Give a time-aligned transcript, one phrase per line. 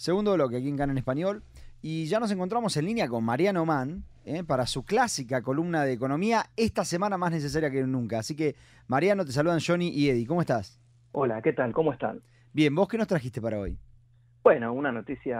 [0.00, 1.42] Segundo bloque aquí en Cana en Español.
[1.82, 4.42] Y ya nos encontramos en línea con Mariano Mann ¿eh?
[4.42, 8.20] para su clásica columna de economía, esta semana más necesaria que nunca.
[8.20, 10.26] Así que, Mariano, te saludan Johnny y Eddie.
[10.26, 10.80] ¿Cómo estás?
[11.12, 11.74] Hola, ¿qué tal?
[11.74, 12.22] ¿Cómo están?
[12.54, 13.76] Bien, ¿vos qué nos trajiste para hoy?
[14.42, 15.38] Bueno, una noticia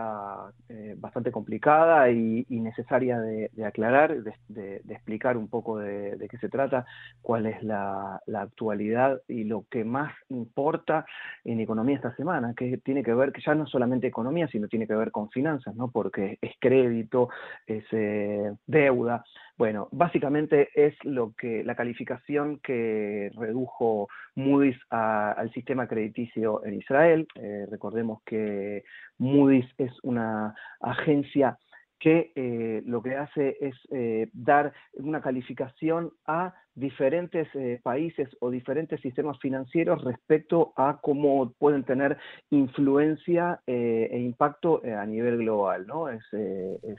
[0.69, 6.84] eh, bastante complicada y, necesaria de, aclarar, de, explicar un poco de, qué se trata,
[7.23, 11.07] cuál es la, actualidad y lo que más importa
[11.45, 14.87] en economía esta semana, que tiene que ver, que ya no solamente economía, sino tiene
[14.87, 15.91] que ver con finanzas, ¿no?
[15.91, 17.30] Porque es crédito,
[17.67, 19.25] es eh, deuda,
[19.60, 27.28] bueno, básicamente es lo que la calificación que redujo Moody's al sistema crediticio en Israel.
[27.34, 28.84] Eh, recordemos que
[29.19, 31.59] Moody's es una agencia
[31.98, 38.51] que eh, lo que hace es eh, dar una calificación a diferentes eh, países o
[38.51, 42.16] diferentes sistemas financieros respecto a cómo pueden tener
[42.51, 45.87] influencia eh, e impacto eh, a nivel global.
[45.87, 46.09] ¿no?
[46.09, 46.25] Es,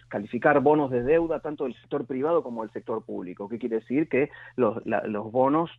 [0.08, 3.50] calificar bonos de deuda tanto del sector privado como del sector público.
[3.50, 4.08] ¿Qué quiere decir?
[4.08, 5.72] Que los, los bonos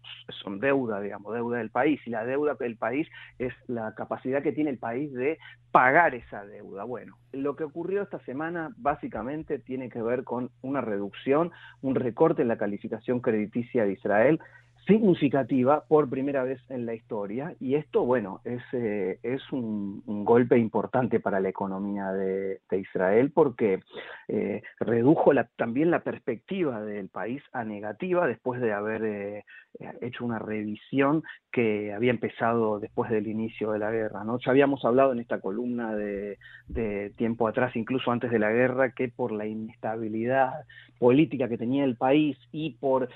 [0.42, 3.08] son deuda, digamos, deuda del país, y la deuda del país
[3.39, 5.39] es la capacidad que tiene el país de
[5.73, 6.84] pagar esa deuda.
[6.84, 12.42] Bueno, lo que ocurrió esta semana básicamente tiene que ver con una reducción, un recorte
[12.42, 14.41] en la calificación crediticia de Israel
[14.86, 20.56] significativa por primera vez en la historia y esto, bueno, es, eh, es un, golpe
[20.56, 23.80] importante para la economía de, Israel porque
[24.28, 29.44] eh, redujo también la perspectiva del país a negativa después de haber eh,
[30.00, 34.24] hecho una revisión que había empezado después del inicio de la guerra.
[34.24, 34.39] ¿no?
[34.39, 36.39] Ya habíamos hablado en esta columna de,
[37.17, 40.64] tiempo atrás, incluso antes de la guerra, que por la inestabilidad
[40.98, 43.08] política que tenía el país y por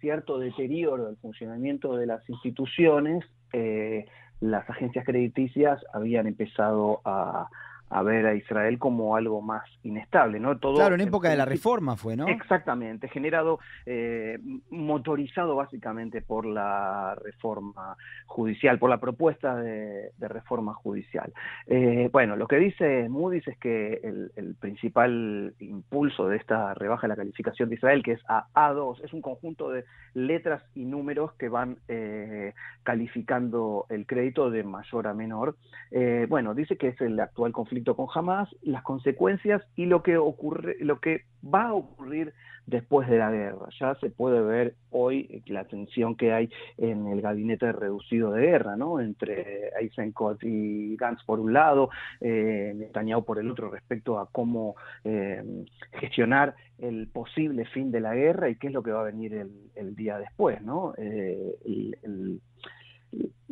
[0.00, 4.06] cierto deterioro del funcionamiento de las instituciones, eh,
[4.40, 7.48] las agencias crediticias habían empezado a,
[7.92, 10.56] a ver a Israel como algo más inestable, ¿no?
[10.58, 12.26] Todo claro, en época de la reforma fue, ¿no?
[12.26, 14.38] Exactamente, generado, eh,
[14.70, 21.30] motorizado básicamente por la reforma judicial, por la propuesta de, reforma judicial.
[21.66, 27.08] Eh, bueno, lo que dice Moody's es que el, principal impulso de esta rebaja de
[27.08, 31.32] la calificación de Israel, que es a A2, es un conjunto de letras y números
[31.34, 32.54] que van eh,
[32.84, 35.56] calificando el crédito de mayor a menor.
[36.28, 40.76] bueno, dice que es el actual conflicto con Hamas, las consecuencias y lo que ocurre,
[40.80, 42.32] lo que va a ocurrir
[42.66, 43.68] después de la guerra.
[43.80, 48.76] Ya se puede ver hoy la tensión que hay en el gabinete reducido de guerra,
[48.76, 49.00] ¿no?
[49.00, 54.76] Entre Eisenkot y Gantz por un lado, eh, Netanyahu por el otro, respecto a cómo
[55.04, 55.42] eh,
[55.92, 59.34] gestionar el posible fin de la guerra y qué es lo que va a venir
[59.74, 60.94] el, día después, ¿no?
[60.96, 62.40] Eh, el, el,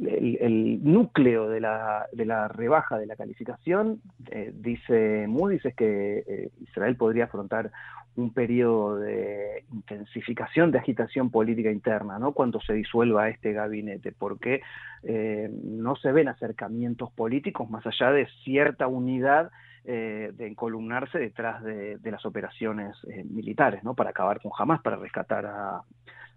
[0.01, 4.01] núcleo de la, de la, rebaja de la calificación,
[4.31, 7.71] eh, dice Moody's, es que eh, Israel podría afrontar
[8.17, 12.33] un periodo de intensificación de agitación política interna, ¿no?
[12.33, 14.63] Cuando se disuelva este gabinete, porque
[15.03, 19.51] eh, no se ven acercamientos políticos más allá de cierta unidad
[19.83, 22.95] de encolumnarse detrás de, las operaciones
[23.25, 23.95] militares, ¿no?
[23.95, 25.83] Para acabar con Hamas, para rescatar a,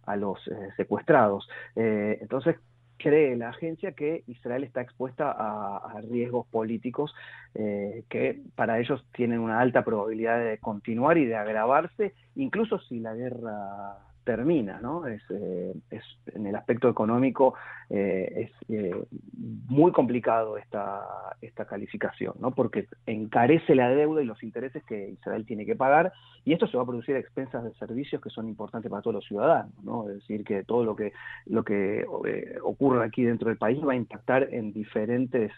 [0.06, 0.40] a los
[0.78, 1.48] secuestrados.
[1.76, 2.56] entonces,
[3.04, 7.14] cree la agencia que Israel está expuesta a, riesgos políticos
[7.54, 13.00] eh, que para ellos tienen una alta probabilidad de continuar y de agravarse, incluso si
[13.00, 15.06] la guerra termina, ¿no?
[15.06, 16.04] Es, eh, es
[16.34, 17.56] en el aspecto económico
[17.90, 18.96] eh, es eh,
[19.68, 21.02] muy complicado esta,
[21.42, 22.52] esta calificación, ¿no?
[22.52, 26.14] Porque encarece la deuda y los intereses que Israel tiene que pagar
[26.46, 29.16] y esto se va a producir a expensas de servicios que son importantes para todos
[29.16, 30.10] los ciudadanos, ¿no?
[30.10, 31.14] Es decir, que todo lo que,
[31.46, 32.06] lo que
[32.64, 35.52] ocurre aquí dentro del país va a impactar en diferentes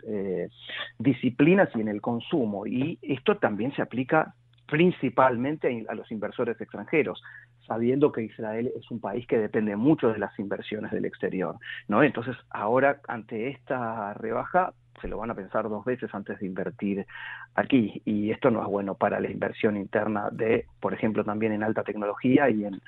[1.00, 4.36] disciplinas y en el consumo y esto también se aplica
[4.68, 7.22] principalmente a los inversores extranjeros
[7.68, 12.04] sabiendo que Israel es un país que depende mucho de las inversiones del exterior, ¿no?
[12.04, 17.06] Entonces, ahora ante esta rebaja se lo van a pensar dos veces antes de invertir
[17.54, 21.64] aquí y esto no es bueno para la inversión interna de, por ejemplo, también en
[21.64, 22.82] alta tecnología y en,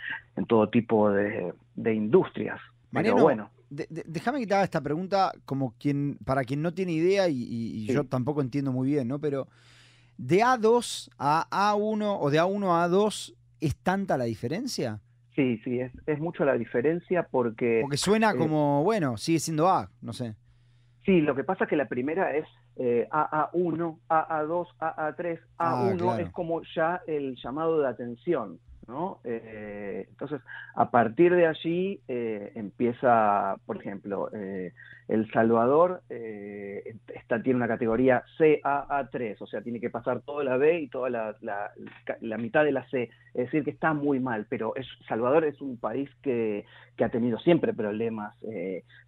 [0.47, 2.59] todo tipo de, industrias.
[2.91, 3.49] Mariano, bueno.
[3.69, 8.05] déjame que te haga esta pregunta como quien, para quien no tiene idea y, yo
[8.05, 9.19] tampoco entiendo muy bien, ¿no?
[9.19, 9.47] Pero
[10.17, 14.99] de A2 a A1 o de A1 a A2 ¿Es tanta la diferencia?
[15.35, 17.79] Sí, sí, es, es mucho la diferencia porque...
[17.81, 20.35] Porque suena eh, como, bueno, sigue siendo A, no sé.
[21.05, 26.29] Sí, lo que pasa es que la primera es eh, AA1, AA2, AA3, A1 es
[26.31, 28.59] como ya el llamado de atención.
[28.87, 29.19] ¿no?
[29.23, 30.41] Eh, entonces,
[30.75, 34.73] a partir de allí eh, empieza, por ejemplo, eh,
[35.07, 40.81] El Salvador está, tiene una categoría CAA3, o sea, tiene que pasar toda la B
[40.81, 44.75] y toda la, la, mitad de la C, es decir, que está muy mal, pero
[44.75, 46.65] es, Salvador es un país que,
[46.95, 48.35] que ha tenido siempre problemas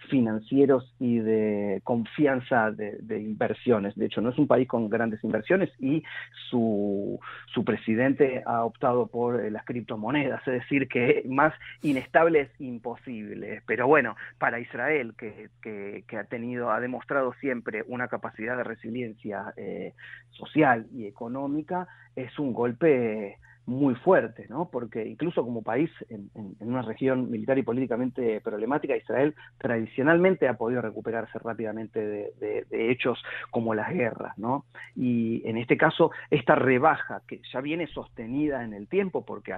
[0.10, 5.70] financieros y de confianza de, inversiones, de hecho, no es un país con grandes inversiones
[5.80, 6.04] y
[6.50, 7.20] su,
[7.54, 13.62] su presidente ha optado por las criptomonedas, es decir, que más inestable es imposible.
[13.66, 19.54] Pero bueno, para Israel, que, que, ha tenido, ha demostrado siempre una capacidad de resiliencia
[19.58, 19.94] eh,
[20.32, 23.38] social y económica, es un golpe
[23.70, 24.70] muy fuerte, ¿no?
[24.72, 30.82] Porque incluso como país en, una región militar y políticamente problemática, Israel tradicionalmente ha podido
[30.82, 33.22] recuperarse rápidamente de, hechos
[33.52, 34.66] como las guerras, ¿no?
[34.96, 39.54] Y en este caso, esta rebaja que ya viene sostenida en el tiempo, porque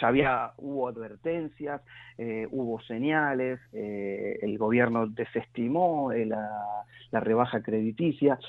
[0.00, 1.82] ya había, hubo advertencias,
[2.18, 6.48] eh, hubo señales, eh, el gobierno desestimó eh, la,
[7.12, 8.40] rebaja crediticia.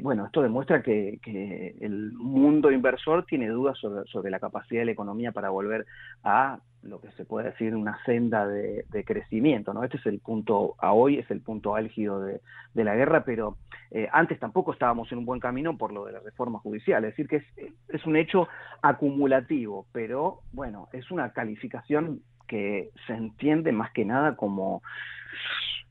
[0.00, 4.86] bueno, esto demuestra que, que, el mundo inversor tiene dudas sobre, sobre la capacidad de
[4.86, 5.86] la economía para volver
[6.22, 9.72] a lo que se puede decir una senda de, crecimiento.
[9.72, 9.84] ¿no?
[9.84, 12.40] Este es el punto, a hoy es el punto álgido de,
[12.74, 13.56] la guerra, pero
[13.90, 17.04] eh, antes tampoco estábamos en un buen camino por lo de la reforma judicial.
[17.04, 17.42] Es decir, que
[17.88, 18.48] es un hecho
[18.82, 24.82] acumulativo, pero bueno, es una calificación que se entiende más que nada como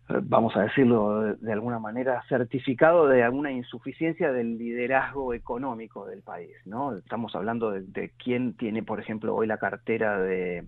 [0.07, 6.55] vamos a decirlo de alguna manera, certificado de alguna insuficiencia del liderazgo económico del país,
[6.65, 6.97] ¿no?
[6.97, 10.65] Estamos hablando de, quién tiene, por ejemplo, hoy la cartera de,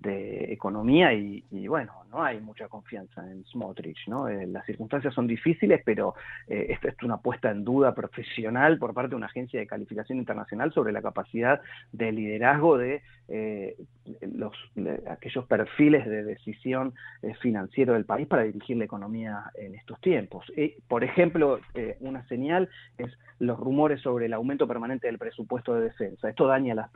[0.00, 4.28] de economía y, bueno, no hay mucha confianza en Smotrich, ¿no?
[4.28, 6.14] Eh, las circunstancias son difíciles, pero
[6.46, 10.18] eh, esto es una puesta en duda profesional por parte de una agencia de calificación
[10.18, 11.60] internacional sobre la capacidad
[11.92, 13.76] de liderazgo de eh,
[14.20, 14.54] los,
[15.10, 16.94] aquellos perfiles de decisión
[17.40, 20.46] financiero del país para dirigir la economía en estos tiempos.
[20.86, 21.60] por ejemplo,
[22.00, 26.28] una señal es los rumores sobre el aumento permanente del presupuesto de defensa.
[26.28, 26.90] Esto daña la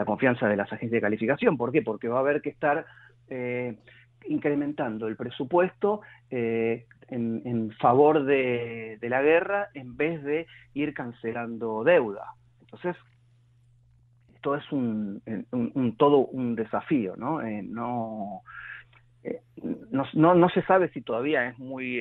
[0.00, 1.49] la confianza de las agencias de calificación.
[1.56, 1.82] ¿Por qué?
[1.82, 2.86] Porque va a haber que estar
[3.28, 3.76] eh,
[4.26, 6.00] incrementando el presupuesto
[6.30, 12.34] eh, en, favor de, la guerra en vez de ir cancelando deuda.
[12.60, 12.96] Entonces,
[14.34, 15.22] esto es un,
[15.98, 17.42] todo un desafío, ¿no?
[17.42, 18.42] Eh, no,
[20.14, 22.00] no, se sabe si todavía es muy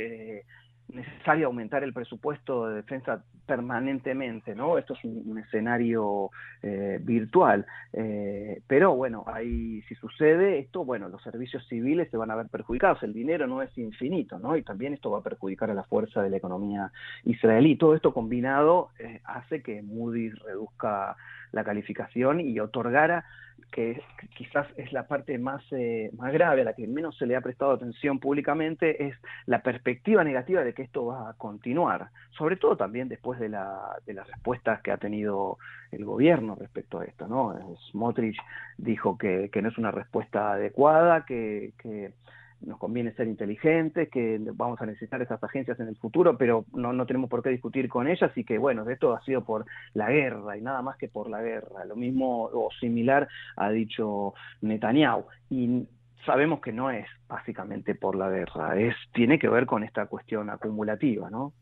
[0.88, 4.78] necesario aumentar el presupuesto de defensa permanentemente, ¿no?
[4.78, 6.30] Esto es un, escenario
[6.62, 12.30] eh, virtual, eh, pero bueno, ahí si sucede esto, bueno, los servicios civiles se van
[12.30, 14.56] a ver perjudicados, el dinero no es infinito, ¿no?
[14.56, 16.92] Y también esto va a perjudicar a la fuerza de la economía
[17.24, 17.76] israelí.
[17.76, 21.18] Todo esto combinado eh, hace que Moody's reduzca
[21.52, 23.26] la calificación y otorgara
[23.72, 24.02] que
[24.36, 27.42] quizás es la parte más, eh, más grave, a la que menos se le ha
[27.42, 32.78] prestado atención públicamente, es la perspectiva negativa de que esto va a continuar, sobre todo
[32.78, 35.58] también después de, la, de las respuestas que ha tenido
[35.92, 37.28] el gobierno respecto a esto.
[37.28, 37.58] ¿no?
[37.92, 38.38] Smotrich
[38.78, 42.14] dijo que, que no es una respuesta adecuada, que, que
[42.62, 46.94] nos conviene ser inteligentes, que vamos a necesitar esas agencias en el futuro, pero no,
[46.94, 50.10] no tenemos por qué discutir con ellas y que, bueno, esto ha sido por la
[50.10, 51.86] guerra y nada más que por la guerra.
[51.86, 55.26] Lo mismo o similar ha dicho Netanyahu.
[55.50, 55.88] Y
[56.26, 60.50] sabemos que no es básicamente por la guerra, es, tiene que ver con esta cuestión
[60.50, 61.54] acumulativa, ¿no?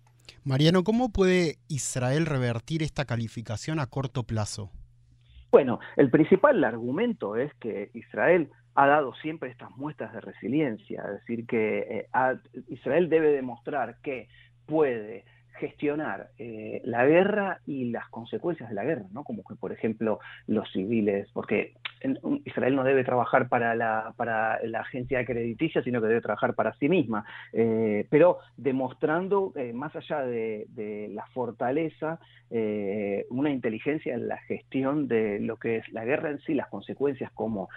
[0.44, 4.72] Mariano, ¿cómo puede Israel revertir esta calificación a corto plazo?
[5.52, 11.14] Bueno, el principal argumento es que Israel ha dado siempre estas muestras de resiliencia, es
[11.22, 12.08] decir, que eh,
[12.68, 14.30] Israel debe demostrar que
[14.68, 15.26] puede
[15.60, 19.24] gestionar eh, la guerra y las consecuencias de la guerra, ¿no?
[19.24, 21.74] Como que, por ejemplo, los civiles, porque
[22.46, 26.74] Israel no debe trabajar para la, para la agencia crediticia, sino que debe trabajar para
[26.76, 30.68] sí misma, eh, pero demostrando, eh, más allá de,
[31.12, 32.20] la fortaleza,
[33.30, 37.32] una inteligencia en la gestión de lo que es la guerra en sí, las consecuencias,
[37.32, 37.70] como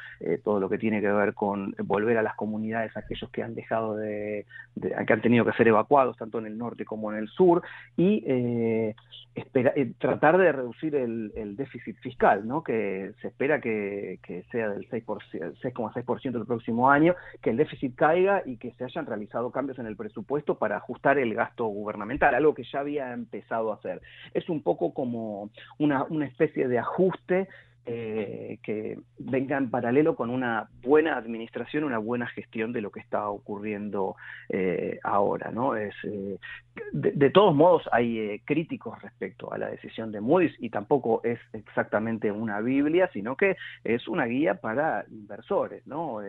[0.45, 3.97] todo lo que tiene que ver con volver a las comunidades, aquellos que han dejado
[3.97, 4.47] de,
[4.81, 7.63] que han tenido que ser evacuados, tanto en el norte como en el sur,
[7.97, 8.95] y eh,
[9.35, 12.62] eh, tratar de reducir el, déficit fiscal, ¿no?
[12.62, 14.19] que se espera que,
[14.50, 19.50] sea del 6,6% el próximo año, que el déficit caiga y que se hayan realizado
[19.50, 23.77] cambios en el presupuesto para ajustar el gasto gubernamental, algo que ya había empezado a
[23.77, 24.00] hacer.
[24.35, 27.49] Es un poco como una, una especie de ajuste
[27.92, 33.00] eh, que venga en paralelo con una buena administración, una buena gestión de lo que
[33.00, 34.14] está ocurriendo
[34.49, 35.50] eh, ahora.
[35.50, 35.76] ¿no?
[35.76, 35.90] Eh,
[36.92, 42.30] de, todos modos, hay críticos respecto a la decisión de Moody's y tampoco es exactamente
[42.30, 45.85] una Biblia, sino que es una guía para inversores.
[45.85, 46.20] ¿no?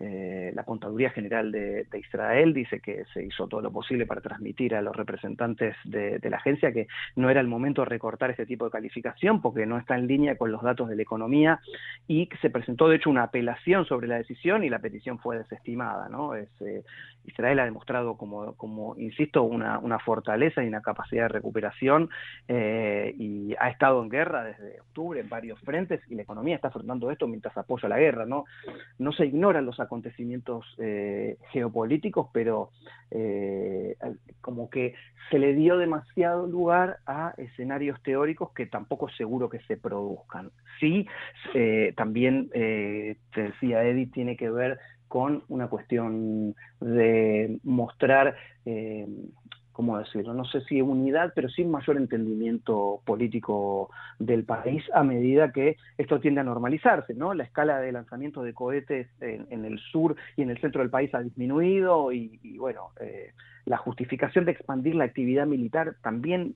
[0.00, 4.82] La Contaduría General de, Israel dice que se hizo todo lo posible para transmitir a
[4.82, 6.86] los representantes de, la agencia que
[7.16, 10.36] no era el momento de recortar este tipo de calificación porque no está en línea
[10.36, 11.60] con los datos de la economía
[12.06, 16.08] y se presentó de hecho una apelación sobre la decisión y la petición fue desestimada.
[16.08, 16.34] ¿no?
[16.34, 16.48] Eh,
[17.24, 22.08] Israel ha demostrado como, como insisto, una, una, fortaleza y una capacidad de recuperación
[22.46, 26.68] eh, y ha estado en guerra desde octubre en varios frentes y la economía está
[26.68, 28.24] afrontando esto mientras apoya la guerra.
[28.26, 28.44] No,
[28.98, 32.70] no se ignoran los acontecimientos eh, geopolíticos, pero
[34.40, 34.94] como que
[35.30, 40.50] se le dio demasiado lugar a escenarios teóricos que tampoco seguro que se produzcan.
[40.80, 41.06] Sí,
[41.54, 44.78] eh, también, eh, te decía Edith, tiene que ver
[45.08, 49.06] con una cuestión de mostrar eh,
[49.98, 50.34] ¿cómo decirlo?
[50.34, 56.20] No sé si unidad, pero sí mayor entendimiento político del país a medida que esto
[56.20, 57.34] tiende a normalizarse, ¿no?
[57.34, 61.14] La escala de lanzamiento de cohetes en, el sur y en el centro del país
[61.14, 63.32] ha disminuido y, bueno, eh,
[63.68, 66.54] la justificación de expandir la actividad militar también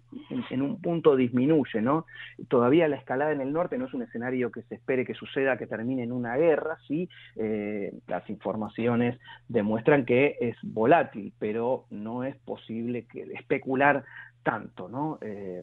[0.50, 2.07] en, un punto disminuye, ¿no?
[2.49, 5.59] Todavía la escalada en el norte no es un escenario que se espere que suceda,
[5.59, 12.25] que termine en una guerra, sí, eh, las informaciones demuestran que es volátil, pero no
[12.25, 14.04] es posible especular
[14.42, 15.19] tanto, ¿no?
[15.21, 15.62] Eh,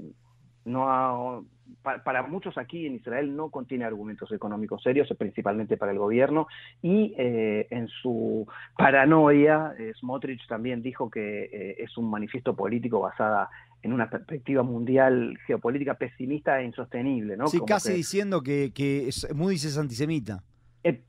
[0.70, 1.46] no
[1.82, 6.48] para, muchos aquí en Israel no contiene argumentos económicos serios, principalmente para el gobierno,
[6.82, 8.48] y eh, en su
[8.78, 13.50] paranoia, eh, Smotrich también dijo que es un manifiesto político basada
[13.82, 17.38] en una perspectiva mundial geopolítica pesimista e insostenible.
[17.38, 17.48] ¿no?
[17.48, 20.44] Sí, casi diciendo que, que Moody's es antisemita.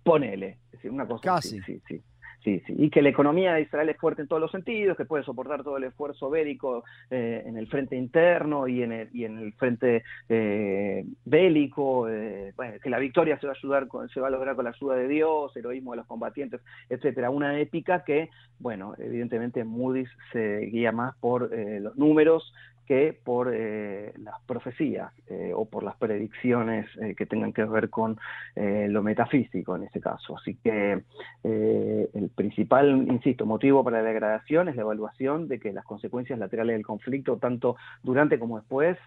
[0.03, 1.61] ponele, una cosa Casi.
[1.63, 1.83] sí, sí.
[1.89, 2.03] Sí,
[2.43, 5.25] sí, y que la economía de Israel es fuerte en todos los sentidos, que puede
[5.25, 9.39] soportar todo el esfuerzo bélico eh, en el frente interno y en el, y en
[9.39, 14.29] el frente eh, bélico, eh, que la victoria se va a ayudar con, se va
[14.29, 17.31] a lograr con la ayuda de Dios, heroísmo de los combatientes, etcétera.
[17.31, 22.53] Una épica que, bueno, evidentemente Moody's se guía más por los números
[22.91, 27.89] que por eh, las profecías eh, o por las predicciones eh, que tengan que ver
[27.89, 28.19] con
[28.57, 30.37] lo metafísico en este caso.
[30.37, 31.01] Así que
[31.45, 36.75] el principal, insisto, motivo para la degradación es la evaluación de que las consecuencias laterales
[36.75, 38.99] del conflicto, tanto durante como después,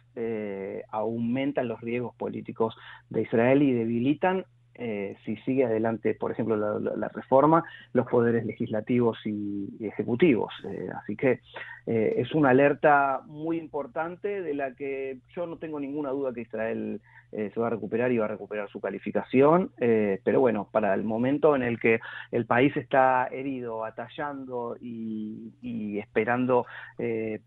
[0.89, 2.75] aumentan los riesgos políticos
[3.09, 7.63] de Israel y debilitan eh, si sigue adelante, por ejemplo, la, reforma,
[7.93, 10.51] los poderes legislativos y, ejecutivos.
[10.65, 11.41] Eh, así que
[11.85, 16.41] eh, es una alerta muy importante de la que yo no tengo ninguna duda que
[16.41, 17.01] Israel
[17.31, 21.55] se va a recuperar y va a recuperar su calificación, pero bueno, para el momento
[21.55, 21.99] en el que
[22.29, 26.67] el país está herido, atallando y, y esperando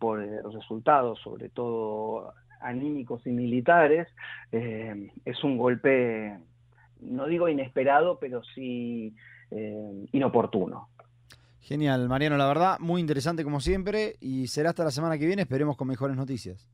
[0.00, 0.18] por
[0.52, 4.08] resultados, sobre todo anímicos y militares,
[4.50, 6.36] es un golpe
[7.00, 9.14] no digo inesperado, pero sí
[9.50, 10.88] eh, inoportuno.
[11.60, 15.42] Genial, Mariano, la verdad, muy interesante como siempre y será hasta la semana que viene,
[15.42, 16.68] esperemos con mejores noticias.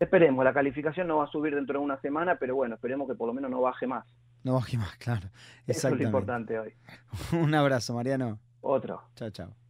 [0.00, 3.14] Esperemos, la calificación no va a subir dentro de una semana, pero bueno, esperemos que
[3.14, 4.04] por lo menos no baje más.
[4.42, 5.28] No baje más, claro.
[5.66, 6.72] Eso es lo importante hoy.
[7.32, 8.40] Un abrazo, Mariano.
[8.60, 9.02] Otro.
[9.14, 9.61] Chao, chao.